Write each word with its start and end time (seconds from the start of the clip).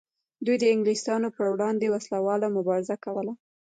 دوی 0.45 0.57
د 0.59 0.63
انګلیسانو 0.73 1.27
پر 1.35 1.45
وړاندې 1.53 1.91
وسله 1.95 2.17
واله 2.25 2.47
مبارزه 2.57 2.95
کوله. 3.05 3.33